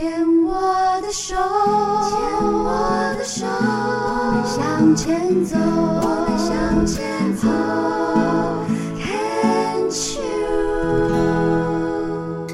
[0.00, 0.10] 牵
[0.44, 0.54] 我
[1.02, 7.46] 的手，牵我的手，我们向前走，我们向前走。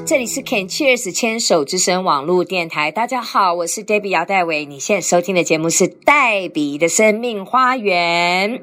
[0.05, 8.59] 这里是 Can Cheers 牵手之声网络电台，大家好，我是 Debbie 姚代伟，你现在收听的节目是黛比的生命花园。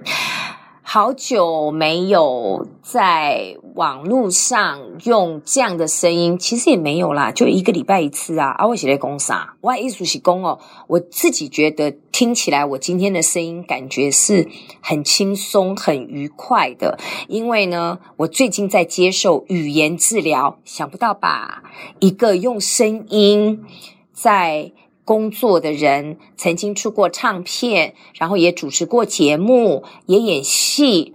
[0.95, 8.51] 好久没有在网络上用这样的声音，其实也没有啦，就一个礼拜一次啊。
[8.51, 9.57] 啊，我写在公啥？
[9.61, 14.49] 我意思是公哦，我自己觉得听起来，我今天的声音感觉是
[14.81, 21.65] 很轻松、很愉快的，因为呢，我最近在接受语言治疗，想不到吧？
[21.99, 23.65] 一个用声音
[24.13, 24.71] 在。
[25.05, 31.15] 工作的人曾经出过唱片，然后也主持过节目，也演戏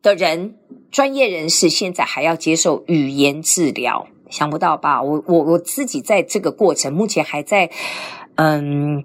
[0.00, 0.56] 的人，
[0.90, 5.02] 专业人士现在还要接受语言治疗，想不到吧？
[5.02, 7.70] 我我我自己在这个过程，目前还在
[8.36, 9.04] 嗯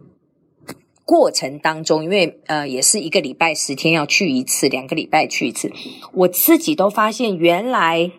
[1.04, 5.72] 过程当中，因为呃也是一个礼拜十天要去一次，两个礼拜去一次，
[6.14, 8.12] 我自己都发现原来。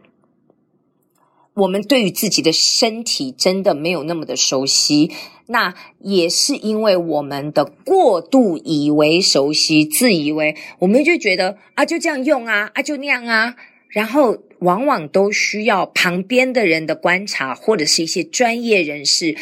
[1.57, 5.13] 我们对于自己的身体真的没有那么的熟悉，
[5.47, 13.57] 那也是因为我们的过度以为熟悉，自以为我们就觉得啊，就这样用啊，啊，就那样啊，
[13.89, 19.37] 然后往往都需要旁边的人的观察，或者是一些专业人士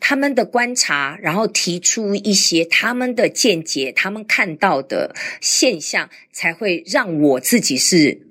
[0.00, 8.28] 他们的观察，然后提出一些他们的见解，他们看到的现象，才会让我自己是。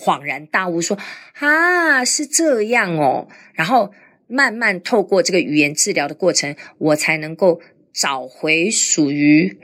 [0.00, 0.96] 恍然大悟，说
[1.40, 3.90] ：“啊，是这样哦。”然后
[4.28, 7.60] 慢慢透过这个语言治疗的过程，我才能够
[7.92, 9.58] 找回属于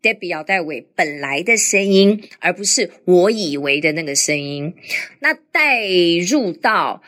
[0.00, 4.74] Debbie 姚代伟本来的声音，而不是我以为的那个声音。
[5.20, 5.86] 那带
[6.26, 7.02] 入到。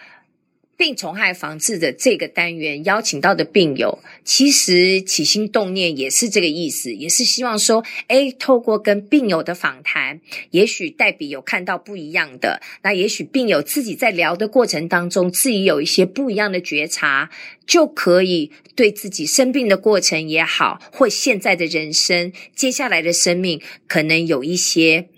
[0.77, 10.21] 病虫害防治的这个单元邀请到的病友，其实起心动念也是这个意思，也是希望说，诶，透过跟病友的访谈，
[10.51, 17.31] 也许黛比有看到不一样的，那也许病友自己在聊的过程当中，自己有一些不一样的觉察，
[17.67, 25.09] 就可以对自己生病的过程也好，或现在的人生，接下来的生命，可能有一些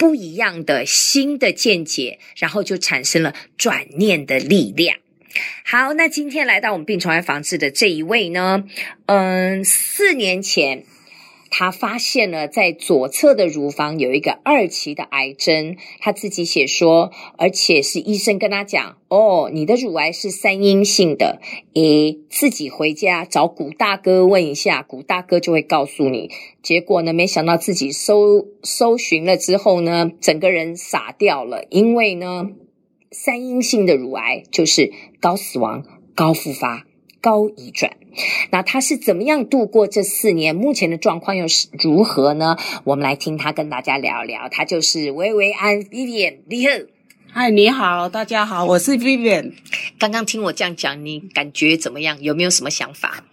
[0.00, 4.96] 不一样的新的见解，然后就产生了转念的力量。
[5.62, 8.64] 好，那今天来到我们病虫害防治的这一位呢，
[9.04, 10.84] 嗯，四年前
[11.50, 21.40] 他发现了在左侧的乳房有一个二期的癌症，他自己写说，而且是医生跟他讲，哦，你的乳癌是三阴性的，
[21.74, 26.30] 诶，自己回家找古大哥问一下，古大哥就会告诉你。
[26.62, 32.50] 结果呢，没想到自己搜搜寻了之后呢，整个人傻掉了，因为呢。
[33.12, 35.84] 三阴性的乳癌就是高死亡、
[36.14, 36.86] 高复发、
[37.20, 37.92] 高移转。
[38.50, 40.54] 那他是怎么样度过这四年？
[40.56, 42.56] 目前的状况又是如何呢？
[42.84, 44.48] 我们来听他跟大家聊聊。
[44.50, 46.72] 他就是薇薇安 Vivian，你好，
[47.32, 49.52] 嗨，你好，大家好，我是 Vivian。
[49.98, 52.20] 刚刚听我这样讲，你感觉怎么样？
[52.20, 53.24] 有没有什么想法？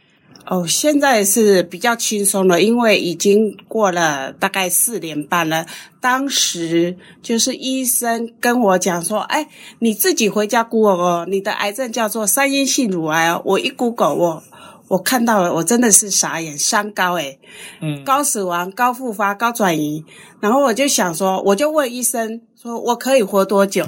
[0.49, 5.65] 哦，现在是比较轻松了，因为已经过了大概四年半了。
[5.99, 9.49] 当时就是医生跟我讲说：“哎，
[9.79, 14.43] 你自己回家 Google 哦，你的癌症叫做三阴性乳癌哦。”我一 Google 我
[14.87, 17.39] 我看到了，我真的是傻眼，三高诶，
[17.81, 20.05] 嗯，高死亡、高复发、高转移。
[20.39, 23.85] 然后我就想说，我就问医生说：“我可以活多久？”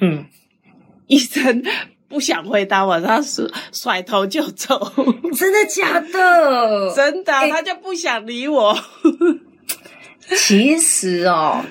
[0.00, 0.24] 嗯，
[1.08, 1.62] 医生。
[2.10, 4.76] 不想回答我，他甩甩头就走。
[5.32, 6.92] 真的假的？
[6.92, 8.76] 真的，他就不想理我。
[10.36, 11.64] 其实哦，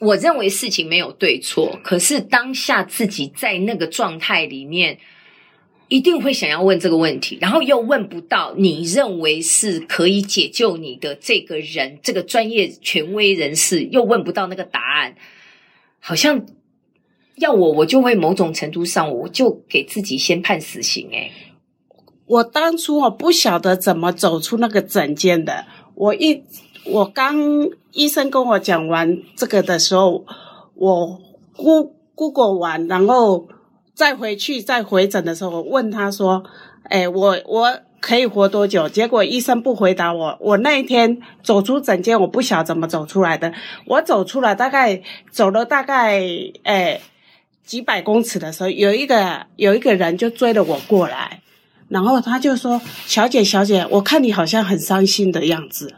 [0.00, 4.98] 我认为事情没有对错，可是当下自己在那个状态里面，
[5.86, 15.14] 一定会想要问这个问题，然后又问不到你认为是可以解救你的这个人，这个专业权威人士，又问不到那个答案，
[16.00, 16.44] 好像。
[17.36, 21.08] 要我，我就会某种程度上，我就给自己先判死刑。
[21.10, 21.32] 诶，
[22.26, 25.64] 我当初我不晓得怎么走出那个诊间的。
[25.96, 26.44] 我一
[26.84, 27.36] 我刚
[27.92, 30.24] 医生跟我讲完这个的时候，
[30.74, 31.20] 我
[32.14, 33.48] Google 完，然后
[33.94, 36.44] 再回去再回诊的时候，我问他说
[36.90, 40.38] ：“诶，我我可以活多久？”结果医生不回答我。
[40.40, 43.52] 我那一天走出诊间，我不晓怎么走出来的。
[43.86, 46.20] 我走出来大概走了大概
[46.62, 47.00] 诶。
[47.64, 51.40] 几百公尺的时候，有一个有一个人就追了我过来，
[51.88, 55.94] 然后他就说：“小姐，小姐，我看你好像很伤心的样子，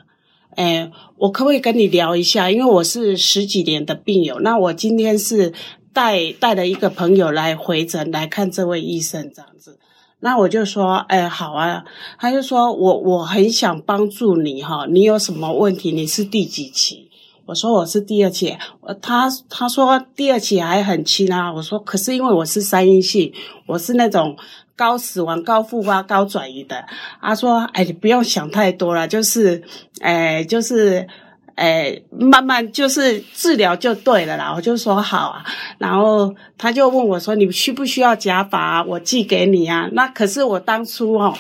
[0.57, 2.51] 诶，我可不可以跟你聊一下？
[2.51, 5.53] 因为我是十几年的病友，那我今天是
[5.93, 9.79] 带带了一个朋友来回诊来看这位医生这样子。
[10.21, 11.85] 那我就说，哎，好啊。
[12.19, 15.93] 他就说我我很想帮助你哈，你有什么问题？
[15.93, 17.11] 你是第几期？
[17.47, 18.55] 我说我是第二期。
[19.01, 21.51] 他他说第二期还很轻啊。
[21.53, 23.33] 我说可是因为我是三阴性，
[23.65, 24.37] 我是那种
[24.77, 26.85] 高死亡、高复发、高转移的。
[27.23, 29.63] 他说，哎，你不用想太多了，就是，
[30.01, 31.09] 哎，就是。
[31.57, 34.53] 哎，慢慢就是治疗就对了啦。
[34.55, 35.43] 我就说好啊，
[35.79, 38.85] 然后他就问我说：“你需不需要假发啊？
[38.85, 41.35] 我寄给你啊。”那可是我当初哦，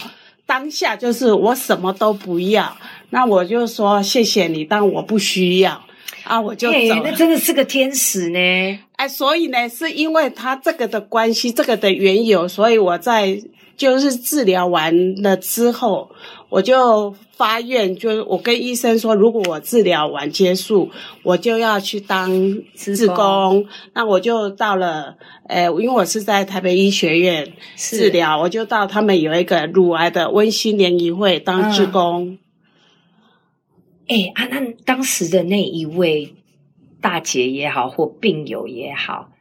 [0.46, 2.74] 当下就是我什么都不要，
[3.10, 5.82] 那我就说谢谢你，但我不需要
[6.24, 7.02] 啊，我就走了。
[7.04, 8.38] 那真的是个天使呢。
[8.96, 13.40] 哎，所以呢，是因为他这个的关系，这个的缘由，所以我在
[13.76, 16.10] 就是治疗完了之后。
[16.48, 20.88] 我就发愿，就我跟医生说，如果我治疗完结束，
[21.24, 22.30] 我就要去当
[22.76, 23.66] 志工。
[23.94, 25.16] 那我就到了，
[25.48, 32.38] 呃，因为我是在台北医学院治疗，我就到他们有一个乳癌的温馨联谊会当志工。
[34.08, 36.34] 哎、啊，那当时的那一位
[37.00, 39.32] 大姐也好，或病友也好。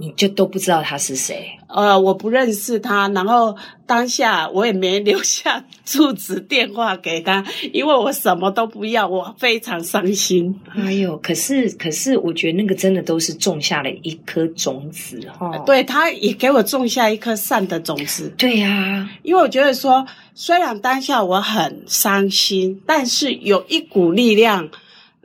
[0.00, 1.46] 你就都不知道他是谁？
[1.68, 3.54] 呃，我不认识他，然后
[3.86, 10.58] 当下我也没留下住址电话给他，因为我什么都不要，我非常伤心。
[10.74, 15.62] 哎呦，可是可是，我觉得那个真的都是种下了一颗种子哈、哦。
[15.64, 18.32] 对，他也给我种下一颗善的种子。
[18.36, 20.04] 对呀、啊，因为我觉得说，
[20.34, 24.70] 虽然当下我很伤心，但是有一股力量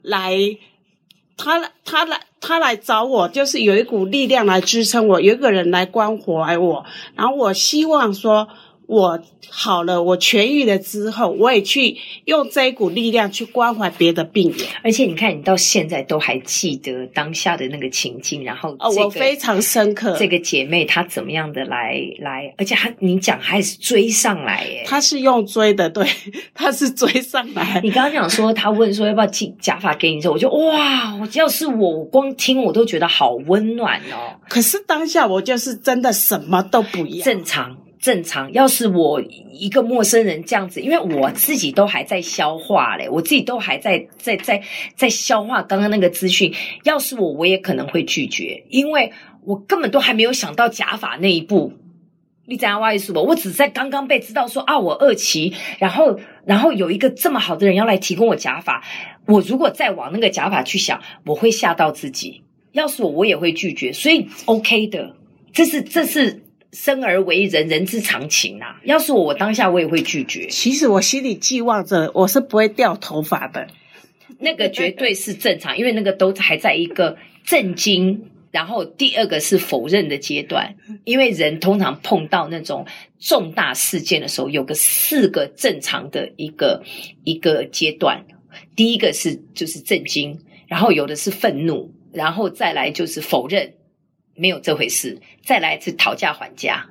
[0.03, 0.37] 来，
[1.37, 2.19] 他来他来。
[2.47, 6.85] 他来找我，就是有一股力量来支撑我，有一个人来关怀我，
[7.15, 8.47] 然后我希望说。
[8.87, 14.67] 我好了，我痊愈了之后，我也去用这一股力量去关怀别的病人。
[14.83, 20.15] 而且你看，你到现在都还记得当下的那个情境，然后、这个、哦，我非常深刻。
[20.17, 24.83] 这个姐妹她怎么样的来来，而且她你讲还是追上来耶？
[24.85, 26.07] 她是用追的，对，
[26.53, 27.79] 她是追上来。
[27.83, 34.39] 你刚刚讲说，她问说要不要寄假发给你之后，我就哇，我要是我，我光听我都觉得好温暖哦。
[34.47, 37.77] 可是当下我就是真的什么都不要，正常。
[38.05, 39.19] 正常，要是我
[39.51, 44.61] 一个陌生人这样子，因为我自己都还在消化嘞，我自己都还在在在
[44.95, 46.53] 在消化刚刚那个资讯。
[46.83, 49.11] 要是我，我也可能会拒绝，因为
[49.43, 51.73] 我根本都还没有想到假发那一步。
[52.45, 53.23] 你怎样挖意思不？
[53.23, 58.83] 我只在刚刚被知道说啊，我二期，然后然后有一个这么好的人要来提供我假发，
[59.25, 62.43] 我如果再往那个假发去想，我会吓到自己。
[62.71, 63.91] 要是我，我也会拒绝。
[63.91, 65.15] 所以 OK 的，
[65.51, 66.44] 这是这是。
[66.75, 68.81] 生而为人，人之常情啊！
[68.83, 70.47] 要是我，我当下我也会拒绝。
[70.49, 73.65] 其实我心里寄望着，我是不会掉头发的。
[74.39, 80.75] 那个绝对是正常，因为那个都还在一个震惊，然后第二个是否认的阶段。
[81.05, 82.85] 因为人通常碰到那种
[83.19, 86.83] 重大事件的时候，有个四个正常的一个
[87.23, 88.25] 一个阶段。
[88.75, 90.37] 第一个是就是震惊，
[90.67, 93.73] 然后有的是愤怒，然后再来就是否认。
[94.35, 96.87] 没有这回事，再来一次讨价还价。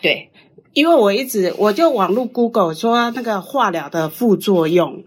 [0.00, 0.30] 对，
[0.72, 5.04] 因为我一直我就网络 Google 说那个化疗的副作用，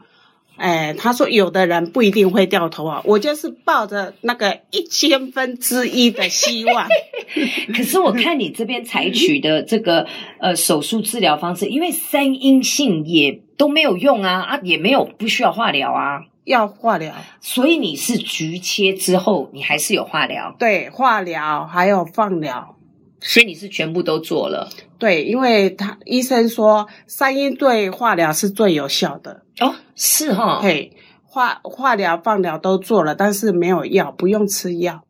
[0.56, 6.88] 哎，他说有的人不一定会掉头啊，我就是抱着那个一千分之一的希望。
[7.76, 10.08] 可是我看你这边采取的这个
[10.40, 16.22] 呃手术治疗方式，因为三阴性也都没有用啊啊，也没有不需要化疗啊。
[16.48, 20.56] 要化疗，所以你是局切之后，你还是有化疗？
[20.58, 22.78] 对，化疗还有放疗，
[23.20, 24.70] 所以你是全部都做了？
[24.98, 30.94] 对，因为他医生说三阴对化疗是最有效的哦，是哈、哦，嘿，
[31.26, 35.04] 化化疗、放疗都做了，但是没有药，不用吃药。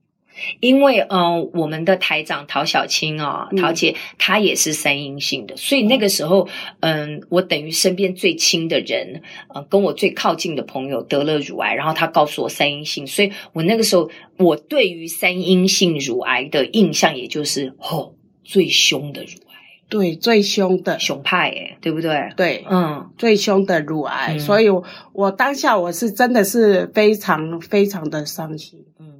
[0.60, 6.48] 因为，嗯、呃，我们的台长陶小青啊、哦，陶姐她也是三阴性的，所以那个时候，
[6.80, 9.22] 嗯，我等于身边最亲的人，
[9.54, 18.14] 呃，跟我最靠近的朋友得了乳癌，然后他告诉我三阴性，所以我那个时候，我对于三阴性乳癌的印象，也就是，哦，
[18.44, 19.56] 最凶的乳癌，
[19.90, 21.00] 对，最凶的。
[21.00, 22.30] 熊派，哎，对不对？
[22.36, 29.17] 对，嗯，最凶的乳癌，嗯、所以我，我当下我是真的是非常非常的伤心，嗯。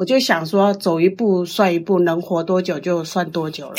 [0.00, 3.76] 我就想说，走一步算一步，能活多久就算多久了。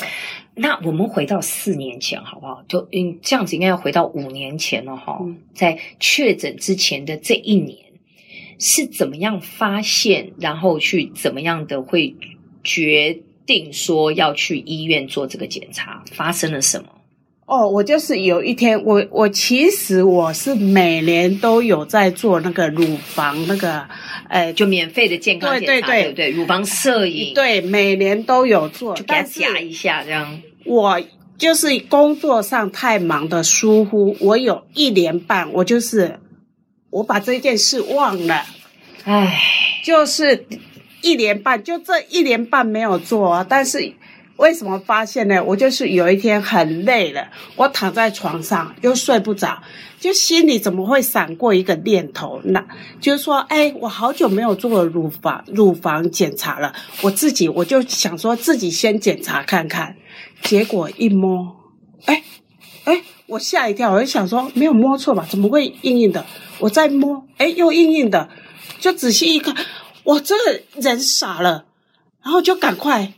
[0.53, 2.63] 那我们回到四年前好不好？
[2.67, 5.17] 就嗯，这样子应该要回到五年前了哈。
[5.19, 7.75] 嗯、在确诊之前的这一年，
[8.59, 12.15] 是怎么样发现，然后去怎么样的会
[12.63, 16.03] 决定说要去医院做这个检查？
[16.11, 16.89] 发生了什么？
[17.51, 23.86] 哦，我就是有一天，我我其实我是每年都有在做那个乳房那个，
[24.29, 26.29] 呃，就免费的健康检查，对对对，对对？
[26.31, 30.39] 乳房摄影，对，每年都有做，就给他夹一下这样。
[30.63, 31.01] 我
[31.38, 36.22] 就是工作上太忙的疏忽，我有一年半，我就是
[36.89, 38.46] 我把这件事忘了，
[39.03, 39.38] 唉，
[39.84, 40.46] 就是
[41.01, 43.91] 一年半，就这一年半没有做啊，但是。
[44.38, 45.43] 为什么发现呢？
[45.43, 49.61] 我就是有一天很累了，我躺在床上又睡不着，
[50.00, 52.41] 就心里怎么会闪过一个念头？
[52.45, 52.65] 那
[53.00, 56.73] 就是说，哎，我好久没有做乳房乳房检查了，
[57.03, 59.95] 我自己我就想说自己先检查看看。
[60.41, 61.55] 结果一摸，
[62.05, 62.23] 哎
[62.85, 65.23] 哎，我吓一跳，我就想说没有摸错吧？
[65.29, 66.25] 怎么会硬硬的？
[66.57, 68.27] 我再摸，哎，又硬硬的，
[68.79, 69.55] 就仔细一看，
[70.03, 71.65] 我这个人傻了，
[72.23, 73.13] 然后就赶快。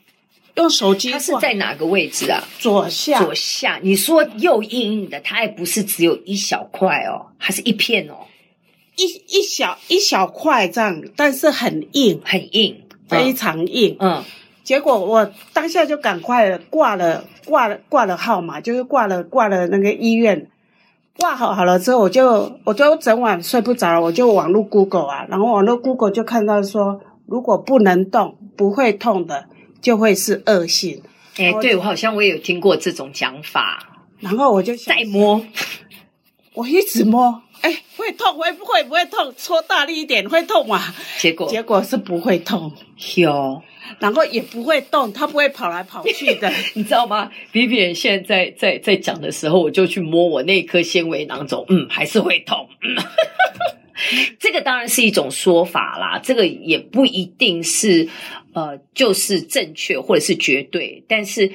[0.55, 2.43] 用手机，它是在哪个位置啊？
[2.59, 3.79] 左下，左下。
[3.81, 8.13] 你说又硬硬的，它也不是只有一小块哦，还是一片哦，
[8.95, 13.97] 一一小一小块这样，但是很硬，很硬，非常硬。
[13.99, 14.23] 嗯，
[14.63, 20.51] 结果我当下就赶快挂了挂了挂了号码，就是挂了挂了那个医院，
[21.17, 29.47] 挂好好了之后，我就我就整晚睡不着了，我就网络 Google 啊，然后网络 Google 就看到说，如果不能动，不会痛的。
[29.83, 31.03] 就会是恶性，
[31.35, 33.89] 哎、欸，对，我好像我也有听过这种讲法。
[34.19, 35.45] 然后我就再摸，
[36.55, 39.33] 我一直摸，哎、欸，会痛，会不会不会痛？
[39.37, 40.95] 搓大力一点会痛啊？
[41.19, 42.71] 结果结果是不会痛，
[43.17, 43.61] 有，
[43.99, 52.69] 然后也不会动，它不会跑来跑去的， 你知道吗？Vivian 现在在在在讲的时候，我就去摸我那颗纤维囊肿，嗯，还是会痛。
[52.81, 52.95] 嗯
[54.39, 58.09] 这个当然是一种说法啦，这个也不一定是
[58.53, 61.51] 呃，就是正确或者是绝对，但是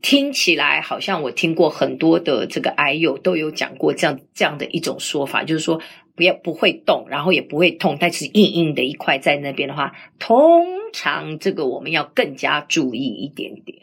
[0.00, 5.80] 听起来好像我听过很多的这个癌友都有讲过这样这样的一种说法，就是说
[6.14, 13.78] 不要不会动，然后也不会痛，但是硬硬的一块在那边的话，通常这个我们要更加注意一点点。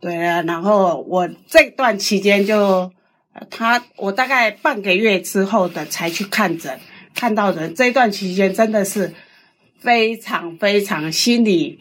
[0.00, 2.92] 对啊，然后我这段期间就
[3.50, 6.78] 他我大概半个月之后的才去看诊。
[7.16, 9.12] 看到的这段期间真的是
[9.78, 11.78] 非常非常心里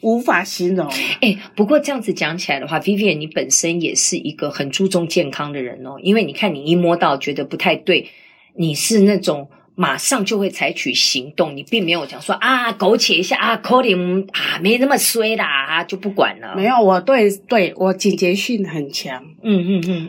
[0.00, 0.88] 无法形容。
[1.20, 6.00] 哎，不过这样子讲起来的话，Vivian，你本身也是一个很注重健康的人哦。
[6.02, 8.08] 因为你看，你一摸到觉得不太对，
[8.56, 16.54] 你是那种马上就会采取行动，你并没有讲说啊，苟且一下啊，可能啊，没那么衰啦，啊，就不管了。
[16.56, 19.22] 没有，我对对我警觉性很强。
[19.42, 20.08] 嗯嗯嗯。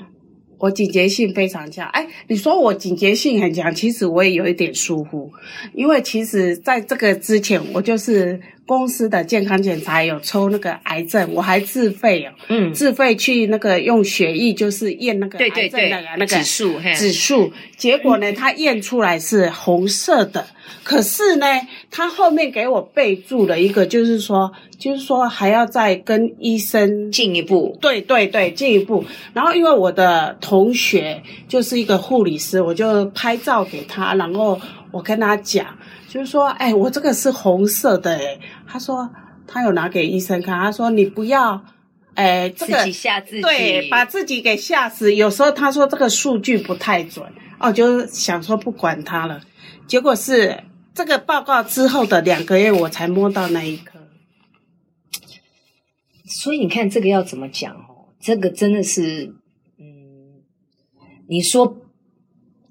[0.61, 5.31] 我警觉性非常强，哎，你说我警觉性很强，其实我也有一点疏忽，
[5.73, 20.45] 因为其实在这个之前，我就是公司的健康检查有抽那个癌症，我还自费哦，嗯，自费去那个用血液就是验那个癌症的那个指数，指数，结果呢，他验出来是红色的。
[20.83, 21.45] 可是呢，
[21.91, 29.03] 他后面给我备注了一个，就是说，就是说还要再跟医生进一步，对对对，进一步。
[29.33, 34.59] 然后因为我的同学就是一个护理师，我就拍照给他，然后
[34.91, 35.65] 我跟他讲，
[36.11, 38.37] 就是说，哎，我这个是红色的，哎，
[38.67, 39.09] 他说
[39.47, 41.63] 他有拿给医生看，他说你不要，
[42.15, 45.15] 哎，这个自己吓自己，对，把自己给吓死。
[45.15, 47.25] 有时候他说这个数据不太准，
[47.61, 49.39] 哦，就想说不管他了。
[49.87, 53.97] 结果是这个报告之后的两个月，我才摸到那一颗。
[56.25, 58.11] 所以你看，这个要怎么讲哦？
[58.19, 59.33] 这个真的是，
[59.79, 60.43] 嗯，
[61.29, 61.77] 你说，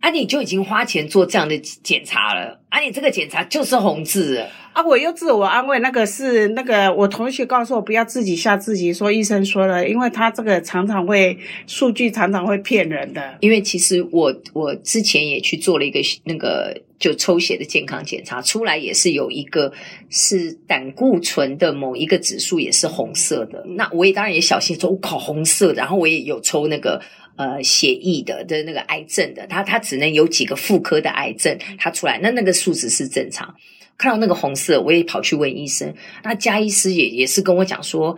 [0.01, 4.47] 啊，你就已经花钱做这样的检查了，啊，你这个检查就是红字。
[4.73, 4.83] 啊！
[4.85, 11.37] 我又自我安慰，那个是那个我同学告诉我不要自己吓自己，说医生说了，因为他这个常常会
[11.67, 13.37] 数据常常会骗人的。
[13.41, 19.73] 因为其实我我之前也去做了一个那个就抽血的健康检查，出来也是有一个
[20.09, 23.65] 是胆固醇的某一个指数也是红色的。
[23.77, 27.03] 那我也当然也小心说，我靠红色的，然后我也有抽那个
[27.37, 33.53] 呃血液的的那个癌症的，他他只能有几个妇科的癌症，他出来那那个数值是正常。
[34.01, 35.95] 看到那个红色，我也跑去问医生。
[36.25, 38.17] 那家医师也也是跟我讲说，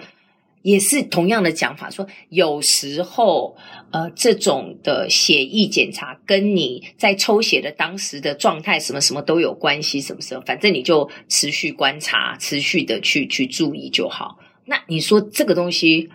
[0.62, 3.56] 也是同样的讲法，说有时候
[3.90, 14.38] 呃这种的血液检查跟你在抽血的当时的状态什么什么都有关系，什么什么反正你就持续观察，持续的去去注意就好。
[14.64, 16.10] 那你说这个东西，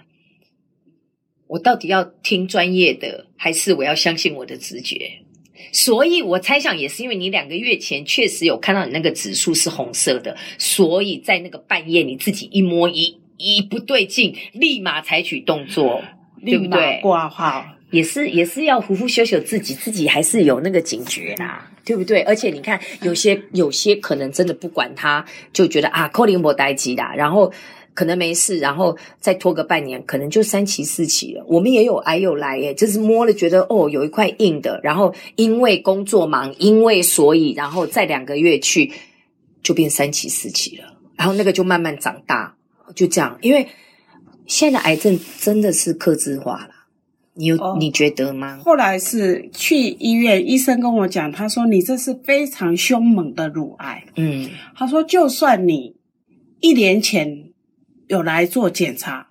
[1.48, 5.12] 我到底要听专业的，还是我要相信我的直觉？
[5.72, 16.02] 所以我猜想也是因为你两个月前确实有看到你那个指数是红色的，所以在那个半夜你自己一摸一一不对劲，立马采取动作，
[16.46, 17.00] 对不对？
[17.02, 22.22] 挂号也是也是要呼呼秀秀自己，自己还是有那个警觉啦，对不对？
[22.22, 27.52] 而且你看有些有些可能真的不管他，就觉得啊，扣零波待机的，然后。
[27.98, 31.44] 可能没事，然后再拖个半年，可能就三期四期了。
[31.48, 38.92] 我们也有癌友来耶，就是摸了觉得哦有一块硬的，然后因为工作忙，因为所以，然后再两个月去
[39.64, 40.84] 就变三期四期了，
[41.16, 42.56] 然后那个就慢慢长大，
[42.94, 43.36] 就这样。
[43.42, 43.68] 因为
[44.46, 46.70] 现在的癌症真的是克制化了，
[47.34, 48.60] 你有、哦、你觉得吗？
[48.64, 55.96] 后来是去医院，医生跟我讲，他说你这是非常凶猛的乳癌，嗯，他说就算你
[56.60, 57.47] 一年前。
[58.08, 59.28] 有来做检查，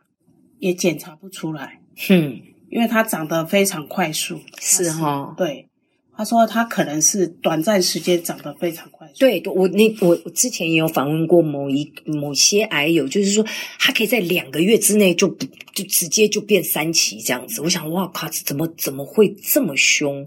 [0.59, 1.81] 也检查不出来。
[2.09, 2.41] 哼，
[2.71, 4.41] 因为它长得非常快速。
[4.61, 5.69] 是哈、哦，对，
[6.17, 9.15] 他说他可能是短暂时间长得非常快速。
[9.19, 13.45] 对，我那我我之前也有访问过某一某些癌友，就是说
[13.79, 15.29] 他可以在两个月之内就
[15.75, 17.61] 就直接就变三期这样子。
[17.61, 20.27] 我想，哇靠，怎么怎么会这么凶？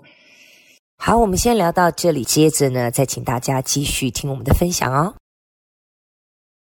[0.98, 5.16] 好，我们先聊到这里，接着呢，再请大家继续听我们的分享哦。